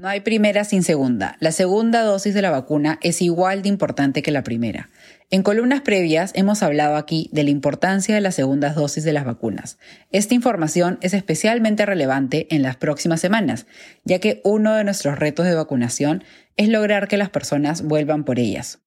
No 0.00 0.06
hay 0.06 0.20
primera 0.20 0.64
sin 0.64 0.84
segunda. 0.84 1.36
La 1.40 1.50
segunda 1.50 2.02
dosis 2.02 2.32
de 2.32 2.42
la 2.42 2.52
vacuna 2.52 3.00
es 3.02 3.20
igual 3.20 3.62
de 3.62 3.68
importante 3.68 4.22
que 4.22 4.30
la 4.30 4.44
primera. 4.44 4.90
En 5.30 5.42
columnas 5.42 5.80
previas 5.80 6.30
hemos 6.34 6.62
hablado 6.62 6.96
aquí 6.96 7.28
de 7.32 7.42
la 7.42 7.50
importancia 7.50 8.14
de 8.14 8.20
las 8.20 8.36
segundas 8.36 8.76
dosis 8.76 9.02
de 9.02 9.12
las 9.12 9.24
vacunas. 9.24 9.76
Esta 10.12 10.34
información 10.34 10.98
es 11.02 11.14
especialmente 11.14 11.84
relevante 11.84 12.46
en 12.54 12.62
las 12.62 12.76
próximas 12.76 13.20
semanas, 13.20 13.66
ya 14.04 14.20
que 14.20 14.40
uno 14.44 14.74
de 14.74 14.84
nuestros 14.84 15.18
retos 15.18 15.46
de 15.46 15.56
vacunación 15.56 16.22
es 16.56 16.68
lograr 16.68 17.08
que 17.08 17.16
las 17.16 17.30
personas 17.30 17.82
vuelvan 17.82 18.24
por 18.24 18.38
ellas. 18.38 18.78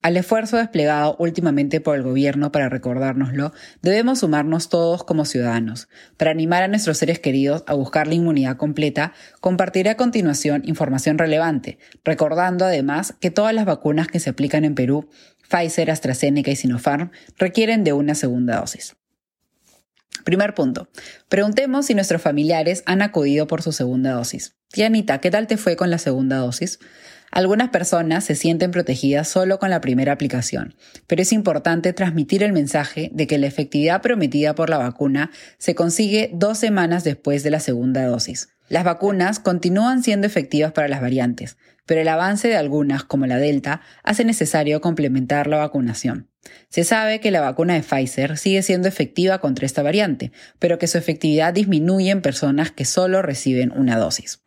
Al 0.00 0.16
esfuerzo 0.16 0.56
desplegado 0.56 1.16
últimamente 1.18 1.80
por 1.80 1.96
el 1.96 2.04
gobierno 2.04 2.52
para 2.52 2.68
recordárnoslo, 2.68 3.52
debemos 3.82 4.20
sumarnos 4.20 4.68
todos 4.68 5.02
como 5.02 5.24
ciudadanos. 5.24 5.88
Para 6.16 6.30
animar 6.30 6.62
a 6.62 6.68
nuestros 6.68 6.98
seres 6.98 7.18
queridos 7.18 7.64
a 7.66 7.74
buscar 7.74 8.06
la 8.06 8.14
inmunidad 8.14 8.56
completa, 8.56 9.12
compartiré 9.40 9.90
a 9.90 9.96
continuación 9.96 10.62
información 10.66 11.18
relevante, 11.18 11.78
recordando 12.04 12.64
además 12.64 13.16
que 13.18 13.32
todas 13.32 13.52
las 13.52 13.64
vacunas 13.64 14.06
que 14.06 14.20
se 14.20 14.30
aplican 14.30 14.64
en 14.64 14.76
Perú, 14.76 15.08
Pfizer, 15.48 15.90
AstraZeneca 15.90 16.52
y 16.52 16.56
Sinopharm, 16.56 17.10
requieren 17.36 17.82
de 17.82 17.92
una 17.92 18.14
segunda 18.14 18.60
dosis. 18.60 18.94
Primer 20.24 20.54
punto. 20.54 20.88
Preguntemos 21.28 21.86
si 21.86 21.94
nuestros 21.94 22.22
familiares 22.22 22.84
han 22.86 23.02
acudido 23.02 23.48
por 23.48 23.62
su 23.62 23.72
segunda 23.72 24.12
dosis. 24.12 24.54
Tianita, 24.70 25.18
¿qué 25.18 25.30
tal 25.30 25.48
te 25.48 25.56
fue 25.56 25.74
con 25.74 25.90
la 25.90 25.98
segunda 25.98 26.36
dosis? 26.36 26.78
Algunas 27.30 27.68
personas 27.68 28.24
se 28.24 28.34
sienten 28.34 28.70
protegidas 28.70 29.28
solo 29.28 29.58
con 29.58 29.70
la 29.70 29.80
primera 29.80 30.12
aplicación, 30.12 30.74
pero 31.06 31.22
es 31.22 31.32
importante 31.32 31.92
transmitir 31.92 32.42
el 32.42 32.52
mensaje 32.52 33.10
de 33.12 33.26
que 33.26 33.38
la 33.38 33.46
efectividad 33.46 34.02
prometida 34.02 34.54
por 34.54 34.70
la 34.70 34.78
vacuna 34.78 35.30
se 35.58 35.74
consigue 35.74 36.30
dos 36.32 36.58
semanas 36.58 37.04
después 37.04 37.42
de 37.42 37.50
la 37.50 37.60
segunda 37.60 38.06
dosis. 38.06 38.48
Las 38.68 38.84
vacunas 38.84 39.40
continúan 39.40 40.02
siendo 40.02 40.26
efectivas 40.26 40.72
para 40.72 40.88
las 40.88 41.00
variantes, 41.00 41.56
pero 41.86 42.02
el 42.02 42.08
avance 42.08 42.48
de 42.48 42.56
algunas, 42.56 43.02
como 43.04 43.26
la 43.26 43.38
Delta, 43.38 43.80
hace 44.02 44.24
necesario 44.24 44.80
complementar 44.80 45.46
la 45.46 45.56
vacunación. 45.56 46.28
Se 46.68 46.84
sabe 46.84 47.20
que 47.20 47.30
la 47.30 47.40
vacuna 47.40 47.74
de 47.74 47.82
Pfizer 47.82 48.36
sigue 48.36 48.62
siendo 48.62 48.88
efectiva 48.88 49.38
contra 49.38 49.66
esta 49.66 49.82
variante, 49.82 50.32
pero 50.58 50.78
que 50.78 50.86
su 50.86 50.98
efectividad 50.98 51.54
disminuye 51.54 52.10
en 52.10 52.22
personas 52.22 52.70
que 52.70 52.84
solo 52.84 53.22
reciben 53.22 53.72
una 53.74 53.96
dosis. 53.98 54.40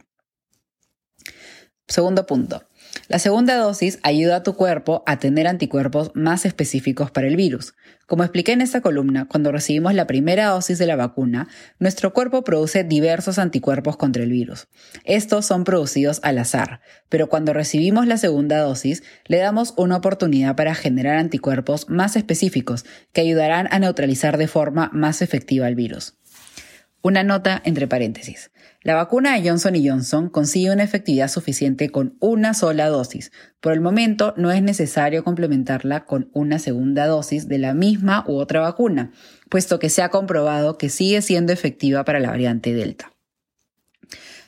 Segundo 1.87 2.25
punto. 2.25 2.63
La 3.07 3.19
segunda 3.19 3.57
dosis 3.57 3.99
ayuda 4.03 4.37
a 4.37 4.43
tu 4.43 4.55
cuerpo 4.55 5.03
a 5.05 5.19
tener 5.19 5.47
anticuerpos 5.47 6.11
más 6.13 6.45
específicos 6.45 7.11
para 7.11 7.27
el 7.27 7.35
virus. 7.35 7.73
Como 8.07 8.23
expliqué 8.23 8.51
en 8.51 8.61
esta 8.61 8.81
columna, 8.81 9.25
cuando 9.27 9.51
recibimos 9.51 9.93
la 9.93 10.07
primera 10.07 10.47
dosis 10.47 10.77
de 10.77 10.85
la 10.85 10.97
vacuna, 10.97 11.47
nuestro 11.79 12.13
cuerpo 12.13 12.43
produce 12.43 12.83
diversos 12.83 13.39
anticuerpos 13.39 13.95
contra 13.95 14.23
el 14.23 14.31
virus. 14.31 14.67
Estos 15.05 15.45
son 15.45 15.63
producidos 15.63 16.19
al 16.23 16.37
azar, 16.37 16.81
pero 17.07 17.29
cuando 17.29 17.53
recibimos 17.53 18.07
la 18.07 18.17
segunda 18.17 18.59
dosis, 18.59 19.03
le 19.27 19.37
damos 19.37 19.73
una 19.77 19.97
oportunidad 19.97 20.55
para 20.55 20.75
generar 20.75 21.17
anticuerpos 21.17 21.89
más 21.89 22.15
específicos 22.15 22.85
que 23.13 23.21
ayudarán 23.21 23.67
a 23.71 23.79
neutralizar 23.79 24.37
de 24.37 24.47
forma 24.47 24.89
más 24.93 25.21
efectiva 25.21 25.67
el 25.67 25.75
virus. 25.75 26.15
Una 27.03 27.23
nota 27.23 27.61
entre 27.65 27.87
paréntesis. 27.87 28.51
La 28.83 28.95
vacuna 28.95 29.35
de 29.35 29.47
Johnson 29.47 29.73
Johnson 29.83 30.29
consigue 30.29 30.71
una 30.71 30.83
efectividad 30.83 31.29
suficiente 31.29 31.89
con 31.89 32.15
una 32.19 32.53
sola 32.53 32.89
dosis. 32.89 33.31
Por 33.59 33.73
el 33.73 33.81
momento 33.81 34.33
no 34.37 34.51
es 34.51 34.61
necesario 34.61 35.23
complementarla 35.23 36.05
con 36.05 36.29
una 36.33 36.59
segunda 36.59 37.07
dosis 37.07 37.47
de 37.47 37.57
la 37.57 37.73
misma 37.73 38.23
u 38.27 38.37
otra 38.37 38.61
vacuna, 38.61 39.11
puesto 39.49 39.79
que 39.79 39.89
se 39.89 40.03
ha 40.03 40.09
comprobado 40.09 40.77
que 40.77 40.89
sigue 40.89 41.21
siendo 41.21 41.53
efectiva 41.53 42.03
para 42.05 42.19
la 42.19 42.29
variante 42.29 42.73
Delta. 42.73 43.11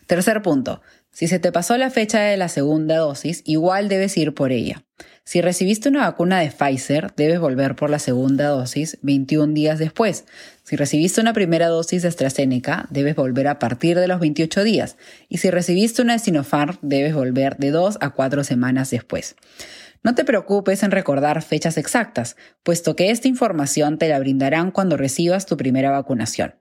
Tercer 0.05 0.41
punto. 0.41 0.81
Si 1.11 1.27
se 1.27 1.39
te 1.39 1.51
pasó 1.51 1.77
la 1.77 1.91
fecha 1.91 2.21
de 2.21 2.37
la 2.37 2.49
segunda 2.49 2.97
dosis, 2.97 3.43
igual 3.45 3.87
debes 3.87 4.17
ir 4.17 4.33
por 4.33 4.51
ella. 4.51 4.83
Si 5.25 5.41
recibiste 5.41 5.87
una 5.87 6.01
vacuna 6.01 6.41
de 6.41 6.51
Pfizer, 6.51 7.13
debes 7.15 7.39
volver 7.39 7.75
por 7.75 7.89
la 7.89 7.99
segunda 7.99 8.49
dosis 8.49 8.97
21 9.03 9.53
días 9.53 9.79
después. 9.79 10.25
Si 10.63 10.75
recibiste 10.75 11.21
una 11.21 11.31
primera 11.31 11.69
dosis 11.69 12.01
de 12.01 12.09
AstraZeneca, 12.09 12.87
debes 12.89 13.15
volver 13.15 13.47
a 13.47 13.57
partir 13.57 13.97
de 13.97 14.07
los 14.07 14.19
28 14.19 14.63
días. 14.63 14.97
Y 15.29 15.37
si 15.37 15.49
recibiste 15.49 16.01
una 16.01 16.13
de 16.13 16.19
Sinopharm, 16.19 16.77
debes 16.81 17.15
volver 17.15 17.55
de 17.55 17.71
2 17.71 17.99
a 18.01 18.09
4 18.09 18.43
semanas 18.43 18.89
después. 18.89 19.37
No 20.03 20.13
te 20.13 20.25
preocupes 20.25 20.83
en 20.83 20.91
recordar 20.91 21.41
fechas 21.41 21.77
exactas, 21.77 22.35
puesto 22.61 22.97
que 22.97 23.09
esta 23.09 23.29
información 23.29 23.97
te 23.97 24.09
la 24.09 24.19
brindarán 24.19 24.71
cuando 24.71 24.97
recibas 24.97 25.45
tu 25.45 25.55
primera 25.55 25.89
vacunación. 25.89 26.55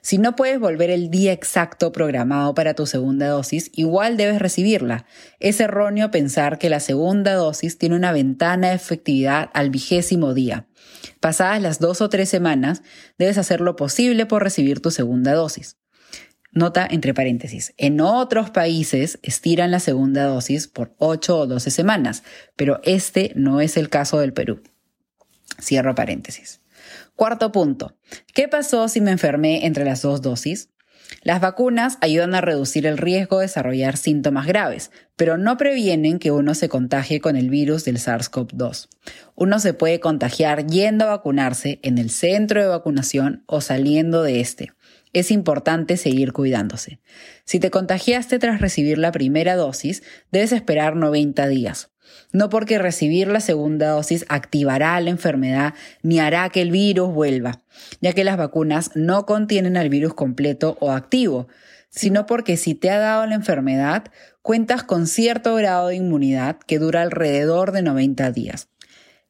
Si 0.00 0.18
no 0.18 0.36
puedes 0.36 0.60
volver 0.60 0.90
el 0.90 1.10
día 1.10 1.32
exacto 1.32 1.92
programado 1.92 2.54
para 2.54 2.74
tu 2.74 2.86
segunda 2.86 3.28
dosis, 3.28 3.70
igual 3.74 4.16
debes 4.16 4.38
recibirla. 4.38 5.06
Es 5.40 5.60
erróneo 5.60 6.10
pensar 6.10 6.58
que 6.58 6.70
la 6.70 6.80
segunda 6.80 7.34
dosis 7.34 7.78
tiene 7.78 7.96
una 7.96 8.12
ventana 8.12 8.68
de 8.68 8.74
efectividad 8.74 9.50
al 9.54 9.70
vigésimo 9.70 10.34
día. 10.34 10.66
Pasadas 11.20 11.60
las 11.62 11.78
dos 11.78 12.00
o 12.00 12.08
tres 12.08 12.28
semanas, 12.28 12.82
debes 13.18 13.38
hacer 13.38 13.60
lo 13.60 13.76
posible 13.76 14.26
por 14.26 14.42
recibir 14.42 14.80
tu 14.80 14.90
segunda 14.90 15.34
dosis. 15.34 15.76
Nota 16.52 16.86
entre 16.88 17.14
paréntesis. 17.14 17.74
En 17.78 18.00
otros 18.00 18.50
países 18.50 19.18
estiran 19.22 19.72
la 19.72 19.80
segunda 19.80 20.24
dosis 20.24 20.68
por 20.68 20.94
8 20.98 21.36
o 21.36 21.46
12 21.48 21.70
semanas, 21.70 22.22
pero 22.54 22.80
este 22.84 23.32
no 23.34 23.60
es 23.60 23.76
el 23.76 23.88
caso 23.88 24.20
del 24.20 24.32
Perú. 24.32 24.62
Cierro 25.60 25.96
paréntesis. 25.96 26.60
Cuarto 27.16 27.52
punto. 27.52 27.96
¿Qué 28.34 28.48
pasó 28.48 28.88
si 28.88 29.00
me 29.00 29.12
enfermé 29.12 29.66
entre 29.66 29.84
las 29.84 30.02
dos 30.02 30.20
dosis? 30.20 30.70
Las 31.22 31.40
vacunas 31.40 31.96
ayudan 32.00 32.34
a 32.34 32.40
reducir 32.40 32.86
el 32.86 32.98
riesgo 32.98 33.38
de 33.38 33.44
desarrollar 33.44 33.96
síntomas 33.96 34.46
graves, 34.46 34.90
pero 35.14 35.38
no 35.38 35.56
previenen 35.56 36.18
que 36.18 36.32
uno 36.32 36.54
se 36.54 36.68
contagie 36.68 37.20
con 37.20 37.36
el 37.36 37.50
virus 37.50 37.84
del 37.84 37.98
SARS-CoV-2. 37.98 38.88
Uno 39.36 39.60
se 39.60 39.74
puede 39.74 40.00
contagiar 40.00 40.66
yendo 40.66 41.04
a 41.04 41.10
vacunarse 41.10 41.78
en 41.82 41.98
el 41.98 42.10
centro 42.10 42.60
de 42.60 42.68
vacunación 42.68 43.44
o 43.46 43.60
saliendo 43.60 44.22
de 44.22 44.40
este. 44.40 44.72
Es 45.14 45.30
importante 45.30 45.96
seguir 45.96 46.32
cuidándose. 46.32 47.00
Si 47.44 47.58
te 47.58 47.70
contagiaste 47.70 48.38
tras 48.38 48.60
recibir 48.60 48.98
la 48.98 49.12
primera 49.12 49.56
dosis, 49.56 50.02
debes 50.30 50.52
esperar 50.52 50.96
90 50.96 51.48
días. 51.48 51.90
No 52.32 52.50
porque 52.50 52.78
recibir 52.78 53.28
la 53.28 53.40
segunda 53.40 53.90
dosis 53.90 54.26
activará 54.28 55.00
la 55.00 55.10
enfermedad 55.10 55.74
ni 56.02 56.18
hará 56.18 56.50
que 56.50 56.60
el 56.62 56.70
virus 56.70 57.14
vuelva, 57.14 57.62
ya 58.00 58.12
que 58.12 58.24
las 58.24 58.36
vacunas 58.36 58.90
no 58.94 59.24
contienen 59.24 59.76
al 59.76 59.88
virus 59.88 60.14
completo 60.14 60.76
o 60.80 60.90
activo, 60.90 61.48
sino 61.90 62.26
porque 62.26 62.56
si 62.56 62.74
te 62.74 62.90
ha 62.90 62.98
dado 62.98 63.24
la 63.26 63.36
enfermedad, 63.36 64.04
cuentas 64.42 64.82
con 64.82 65.06
cierto 65.06 65.54
grado 65.54 65.88
de 65.88 65.96
inmunidad 65.96 66.58
que 66.58 66.80
dura 66.80 67.02
alrededor 67.02 67.70
de 67.70 67.82
90 67.82 68.32
días. 68.32 68.68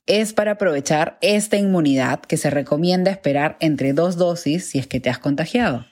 Es 0.07 0.35
para 0.35 0.53
aprovechar 0.53 1.17
esta 1.23 1.57
inmunidad 1.57 2.21
que 2.21 2.37
se 2.37 2.51
recomienda 2.51 3.11
esperar 3.11 3.57
entre 3.61 3.95
dos 3.95 4.17
dosis 4.17 4.69
si 4.69 4.79
es 4.79 4.87
que 4.87 5.01
te 5.01 5.09
has 5.09 5.19
contagiado. 5.19 5.87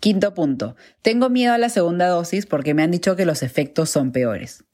Quinto 0.00 0.34
punto. 0.34 0.74
Tengo 1.02 1.30
miedo 1.30 1.52
a 1.52 1.58
la 1.58 1.68
segunda 1.68 2.08
dosis 2.08 2.46
porque 2.46 2.74
me 2.74 2.82
han 2.82 2.90
dicho 2.90 3.14
que 3.14 3.24
los 3.24 3.44
efectos 3.44 3.90
son 3.90 4.10
peores. 4.10 4.64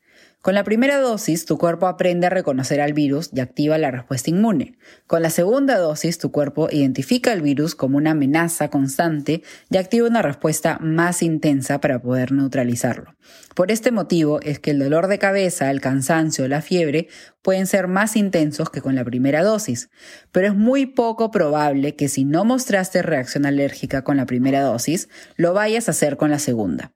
Con 0.41 0.55
la 0.55 0.63
primera 0.63 1.01
dosis, 1.01 1.47
tu 1.47 1.59
cuerpo 1.59 1.89
aprende 1.89 2.29
a 2.29 2.31
reconocer 2.31 2.81
al 2.81 2.93
virus 2.93 3.29
y 3.35 3.41
activa 3.41 3.77
la 3.77 3.91
respuesta 3.91 4.31
inmune. 4.31 4.79
Con 5.09 5.21
la 5.21 5.31
segunda 5.31 5.77
dosis, 5.79 6.19
tu 6.19 6.31
cuerpo 6.31 6.69
identifica 6.71 7.33
el 7.33 7.43
virus 7.43 7.75
como 7.75 7.97
una 7.97 8.13
amenaza 8.13 8.71
constante 8.71 9.43
y 9.69 9.77
activa 9.79 10.07
una 10.07 10.23
respuesta 10.23 10.79
más 10.81 11.25
intensa 11.25 11.81
para 11.81 12.01
poder 12.01 12.31
neutralizarlo. 12.31 13.17
Por 13.57 13.73
este 13.73 13.91
motivo 13.91 14.41
es 14.43 14.61
que 14.61 14.71
el 14.71 14.79
dolor 14.79 15.09
de 15.09 15.19
cabeza, 15.19 15.73
el 15.73 15.81
cansancio 15.81 16.45
o 16.45 16.49
la 16.49 16.63
fiebre 16.63 17.09
pueden 17.43 17.67
ser 17.67 17.89
más 17.89 18.15
intensos 18.15 18.71
que 18.71 18.81
con 18.81 18.95
la 18.95 19.05
primera 19.05 19.43
dosis, 19.43 19.91
pero 20.31 20.47
es 20.47 20.55
muy 20.55 20.87
poco 20.87 21.33
probable 21.33 21.97
que 21.97 22.07
si 22.07 22.25
no 22.25 22.45
mostraste 22.45 23.03
reacción 23.03 23.45
alérgica 23.45 24.05
con 24.05 24.17
la 24.17 24.27
primera 24.27 24.63
dosis, 24.63 25.09
lo 25.35 25.53
vayas 25.53 25.89
a 25.89 25.91
hacer 25.91 26.17
con 26.17 26.31
la 26.31 26.39
segunda. 26.39 26.93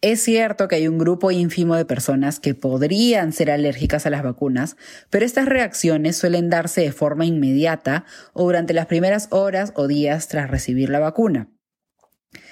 Es 0.00 0.22
cierto 0.22 0.68
que 0.68 0.76
hay 0.76 0.88
un 0.88 0.98
grupo 0.98 1.30
ínfimo 1.30 1.76
de 1.76 1.84
personas 1.84 2.38
que 2.38 2.54
podrían 2.54 3.32
ser 3.32 3.50
alérgicas 3.50 4.04
a 4.06 4.10
las 4.10 4.22
vacunas, 4.22 4.76
pero 5.08 5.24
estas 5.24 5.46
reacciones 5.46 6.16
suelen 6.16 6.50
darse 6.50 6.82
de 6.82 6.92
forma 6.92 7.24
inmediata 7.24 8.04
o 8.32 8.44
durante 8.44 8.74
las 8.74 8.86
primeras 8.86 9.28
horas 9.30 9.72
o 9.76 9.86
días 9.86 10.28
tras 10.28 10.50
recibir 10.50 10.90
la 10.90 10.98
vacuna. 10.98 11.48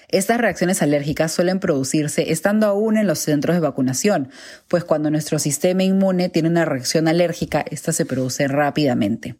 Estas 0.08 0.38
reacciones 0.38 0.82
alérgicas 0.82 1.32
suelen 1.32 1.58
producirse 1.58 2.32
estando 2.32 2.66
aún 2.66 2.98
en 2.98 3.06
los 3.06 3.18
centros 3.18 3.56
de 3.56 3.60
vacunación, 3.60 4.28
pues 4.68 4.84
cuando 4.84 5.10
nuestro 5.10 5.38
sistema 5.38 5.84
inmune 5.84 6.28
tiene 6.28 6.50
una 6.50 6.66
reacción 6.66 7.08
alérgica, 7.08 7.64
esta 7.70 7.92
se 7.92 8.04
produce 8.04 8.46
rápidamente. 8.46 9.36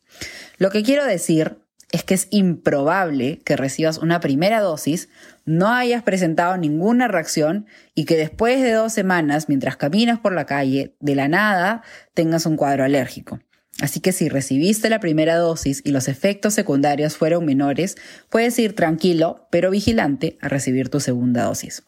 Lo 0.56 0.70
que 0.70 0.82
quiero 0.82 1.04
decir 1.04 1.58
es 1.93 2.04
que 2.04 2.14
es 2.14 2.26
improbable 2.31 3.43
que 3.44 3.54
recibas 3.54 3.99
una 3.99 4.20
primera 4.20 4.60
dosis 4.60 5.10
no 5.44 5.69
hayas 5.69 6.03
presentado 6.03 6.56
ninguna 6.56 7.09
reacción 7.09 7.67
y 7.94 8.05
que 8.05 8.17
después 8.17 8.61
de 8.62 8.73
dos 8.73 8.93
semanas, 8.93 9.49
mientras 9.49 9.77
caminas 9.77 10.19
por 10.19 10.33
la 10.33 10.47
calle, 10.47 10.94
de 11.00 11.15
la 11.15 11.29
nada 11.29 11.83
tengas 12.15 12.47
un 12.47 12.56
cuadro 12.56 12.85
alérgico. 12.85 13.41
Así 13.81 14.00
que 14.00 14.12
si 14.12 14.29
recibiste 14.29 14.91
la 14.91 15.00
primera 15.00 15.37
dosis 15.37 15.81
y 15.85 15.91
los 15.91 16.09
efectos 16.09 16.55
secundarios 16.55 17.17
fueron 17.17 17.44
menores, 17.44 17.97
puedes 18.29 18.59
ir 18.59 18.75
tranquilo, 18.75 19.49
pero 19.50 19.71
vigilante 19.71 20.37
a 20.41 20.49
recibir 20.49 20.89
tu 20.89 21.00
segunda 21.00 21.45
dosis. 21.45 21.83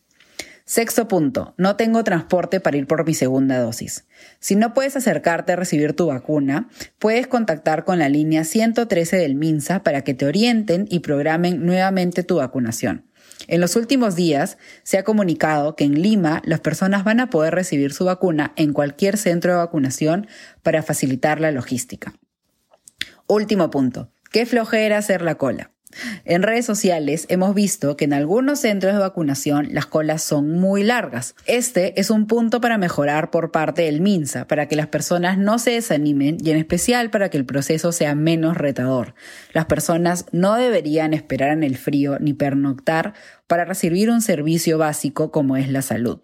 Sexto 0.67 1.09
punto, 1.09 1.55
no 1.59 1.77
tengo 1.77 2.05
transporte 2.05 2.59
para 2.59 2.79
ir 2.79 2.87
por 2.87 3.05
mi 3.07 3.13
segunda 3.13 3.59
dosis. 3.59 4.07
Si 4.41 4.57
no 4.57 4.73
puedes 4.73 4.97
acercarte 4.97 5.53
a 5.53 5.57
recibir 5.57 5.93
tu 5.93 6.07
vacuna, 6.07 6.71
puedes 6.99 7.27
contactar 7.27 7.85
con 7.85 7.99
la 7.99 8.09
línea 8.09 8.45
113 8.45 9.19
del 9.19 9.35
MINSA 9.35 9.83
para 9.83 10.01
que 10.05 10.15
te 10.15 10.25
orienten 10.25 10.87
y 10.89 11.01
programen 11.01 11.67
nuevamente 11.67 12.23
tu 12.23 12.37
vacunación. 12.37 13.05
En 13.47 13.61
los 13.61 13.77
últimos 13.77 14.17
días 14.17 14.59
se 14.83 14.99
ha 14.99 15.05
comunicado 15.05 15.77
que 15.77 15.85
en 15.85 16.01
Lima 16.01 16.43
las 16.45 16.61
personas 16.61 17.05
van 17.05 17.21
a 17.21 17.31
poder 17.31 17.55
recibir 17.55 17.93
su 17.93 18.05
vacuna 18.05 18.53
en 18.57 18.73
cualquier 18.73 19.17
centro 19.17 19.53
de 19.53 19.59
vacunación 19.59 20.27
para 20.63 20.83
facilitar 20.83 21.41
la 21.41 21.51
logística. 21.51 22.15
Último 23.27 23.71
punto, 23.71 24.11
qué 24.31 24.47
flojera 24.47 24.99
hacer 24.99 25.23
la 25.23 25.37
cola. 25.37 25.74
En 26.25 26.43
redes 26.43 26.67
sociales 26.67 27.27
hemos 27.29 27.55
visto 27.55 27.97
que 27.97 28.05
en 28.05 28.13
algunos 28.13 28.61
centros 28.61 28.93
de 28.93 28.99
vacunación 28.99 29.69
las 29.73 29.87
colas 29.87 30.23
son 30.23 30.51
muy 30.51 30.83
largas. 30.83 31.35
Este 31.47 31.99
es 32.01 32.11
un 32.11 32.27
punto 32.27 32.61
para 32.61 32.79
mejorar 32.79 33.31
por 33.31 33.51
parte 33.51 33.83
del 33.83 34.01
MINSA, 34.01 34.47
para 34.47 34.69
que 34.69 34.77
las 34.77 34.89
personas 34.89 35.39
no 35.39 35.59
se 35.59 35.73
desanimen 35.73 36.39
y 36.41 36.51
en 36.51 36.57
especial 36.57 37.11
para 37.11 37.29
que 37.29 37.39
el 37.39 37.45
proceso 37.45 37.93
sea 37.93 38.15
menos 38.15 38.57
retador. 38.57 39.15
Las 39.53 39.67
personas 39.67 40.27
no 40.33 40.55
deberían 40.57 41.15
esperar 41.15 41.51
en 41.51 41.63
el 41.63 41.77
frío 41.77 42.19
ni 42.19 42.33
pernoctar 42.33 43.15
para 43.47 43.65
recibir 43.65 44.11
un 44.11 44.23
servicio 44.23 44.79
básico 44.79 45.31
como 45.31 45.57
es 45.57 45.69
la 45.69 45.83
salud. 45.83 46.21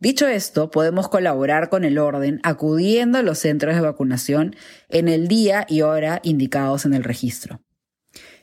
Dicho 0.00 0.26
esto, 0.26 0.70
podemos 0.70 1.08
colaborar 1.08 1.68
con 1.68 1.84
el 1.84 1.98
orden 1.98 2.40
acudiendo 2.42 3.18
a 3.18 3.22
los 3.22 3.38
centros 3.38 3.74
de 3.74 3.80
vacunación 3.80 4.56
en 4.88 5.08
el 5.08 5.28
día 5.28 5.66
y 5.68 5.82
hora 5.82 6.20
indicados 6.22 6.84
en 6.84 6.94
el 6.94 7.04
registro. 7.04 7.63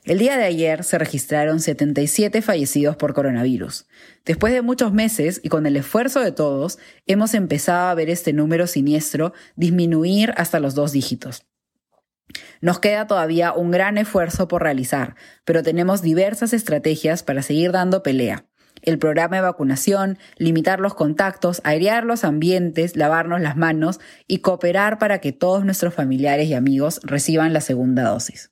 El 0.04 0.18
día 0.18 0.36
de 0.36 0.46
ayer 0.46 0.84
se 0.84 0.98
registraron 0.98 1.60
77 1.60 2.42
fallecidos 2.42 2.96
por 2.96 3.14
coronavirus. 3.14 3.86
Después 4.26 4.52
de 4.52 4.64
muchos 4.64 4.92
meses 4.94 5.40
y 5.44 5.50
con 5.50 5.68
el 5.68 5.76
esfuerzo 5.78 6.22
de 6.22 6.32
todos, 6.32 6.80
hemos 7.06 7.36
empezado 7.36 7.88
a 7.88 7.94
ver 7.94 8.10
este 8.10 8.34
número 8.34 8.66
siniestro 8.66 9.34
disminuir 9.56 10.34
hasta 10.38 10.60
los 10.60 10.74
dos 10.74 10.92
dígitos. 10.92 11.46
Nos 12.62 12.80
queda 12.80 13.06
todavía 13.06 13.54
un 13.54 13.70
gran 13.70 14.00
esfuerzo 14.00 14.48
por 14.48 14.64
realizar, 14.64 15.16
pero 15.46 15.62
tenemos 15.62 16.02
diversas 16.02 16.54
estrategias 16.54 17.22
para 17.22 17.44
seguir 17.44 17.72
dando 17.72 18.02
pelea. 18.02 18.46
El 18.82 18.98
programa 18.98 19.36
de 19.36 19.44
vacunación, 19.44 20.18
limitar 20.38 20.80
los 20.80 20.96
contactos, 20.96 21.62
airear 21.64 22.06
los 22.06 22.24
ambientes, 22.24 22.96
lavarnos 22.96 23.40
las 23.40 23.56
manos 23.56 24.00
y 24.26 24.40
cooperar 24.40 24.98
para 24.98 25.20
que 25.20 25.32
todos 25.32 25.64
nuestros 25.64 25.94
familiares 25.94 26.48
y 26.48 26.56
amigos 26.56 27.02
reciban 27.04 27.54
la 27.54 27.62
segunda 27.62 28.10
dosis. 28.10 28.52